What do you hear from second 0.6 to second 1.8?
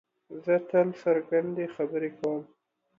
تل څرګندې